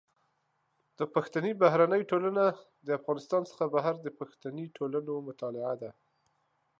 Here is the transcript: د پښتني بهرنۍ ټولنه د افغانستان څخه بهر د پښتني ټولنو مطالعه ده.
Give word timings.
د 0.97 0.99
پښتني 1.13 1.51
بهرنۍ 1.61 2.01
ټولنه 2.11 2.43
د 2.85 2.87
افغانستان 2.99 3.41
څخه 3.49 3.65
بهر 3.75 3.95
د 4.01 4.07
پښتني 4.19 4.65
ټولنو 4.77 5.13
مطالعه 5.27 5.73
ده. 5.81 5.91